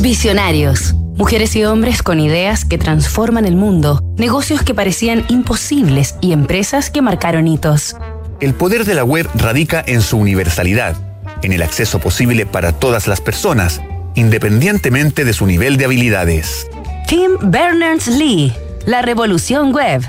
[0.00, 0.94] Visionarios.
[1.16, 6.90] Mujeres y hombres con ideas que transforman el mundo, negocios que parecían imposibles y empresas
[6.90, 7.96] que marcaron hitos.
[8.40, 10.96] El poder de la web radica en su universalidad,
[11.42, 13.80] en el acceso posible para todas las personas,
[14.14, 16.66] independientemente de su nivel de habilidades.
[17.08, 18.52] Tim Berners-Lee,
[18.84, 20.02] la revolución web.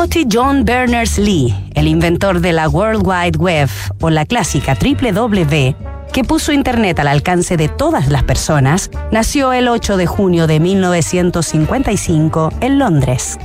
[0.00, 3.68] Timothy John Berners-Lee, el inventor de la World Wide Web
[4.00, 5.74] o la clásica WW,
[6.10, 10.58] que puso Internet al alcance de todas las personas, nació el 8 de junio de
[10.58, 13.36] 1955 en Londres.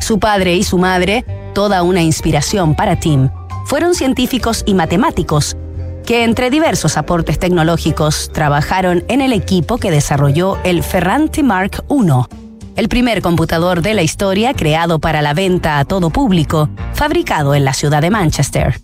[0.00, 1.24] Su padre y su madre,
[1.54, 3.30] toda una inspiración para Tim,
[3.64, 5.56] fueron científicos y matemáticos
[6.04, 12.41] que entre diversos aportes tecnológicos trabajaron en el equipo que desarrolló el Ferranti Mark I,
[12.76, 17.64] el primer computador de la historia creado para la venta a todo público, fabricado en
[17.64, 18.80] la ciudad de Manchester.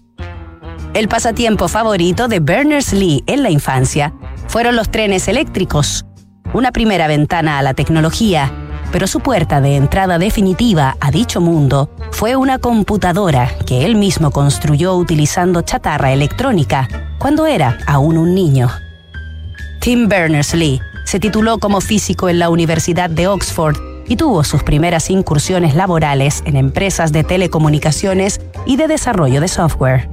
[0.94, 4.12] El pasatiempo favorito de Berners-Lee en la infancia
[4.46, 6.04] fueron los trenes eléctricos,
[6.52, 8.50] una primera ventana a la tecnología,
[8.90, 14.30] pero su puerta de entrada definitiva a dicho mundo fue una computadora que él mismo
[14.30, 18.70] construyó utilizando chatarra electrónica cuando era aún un niño.
[19.80, 23.78] Tim Berners-Lee se tituló como físico en la Universidad de Oxford
[24.08, 30.10] y tuvo sus primeras incursiones laborales en empresas de telecomunicaciones y de desarrollo de software.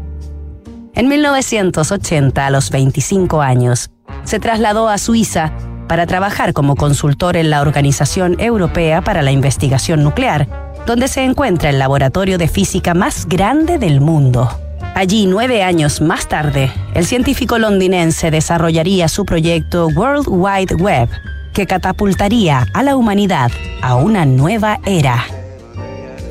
[0.94, 3.92] En 1980, a los 25 años,
[4.24, 5.52] se trasladó a Suiza
[5.90, 10.48] para trabajar como consultor en la Organización Europea para la Investigación Nuclear,
[10.86, 14.50] donde se encuentra el laboratorio de física más grande del mundo.
[14.96, 21.10] Allí, nueve años más tarde, el científico londinense desarrollaría su proyecto World Wide Web,
[21.54, 25.26] que catapultaría a la humanidad a una nueva era.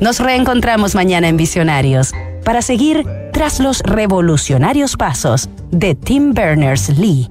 [0.01, 2.11] Nos reencontramos mañana en Visionarios
[2.43, 7.29] para seguir tras los revolucionarios pasos de Tim Berners-Lee.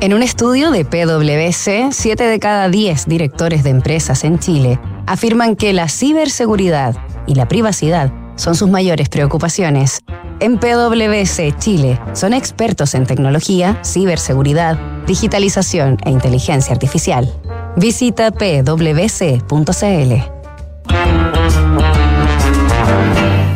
[0.00, 5.56] En un estudio de PwC, 7 de cada 10 directores de empresas en Chile afirman
[5.56, 10.02] que la ciberseguridad y la privacidad son sus mayores preocupaciones.
[10.40, 17.30] En PwC Chile son expertos en tecnología, ciberseguridad, digitalización e inteligencia artificial.
[17.76, 19.38] Visita pwc.cl.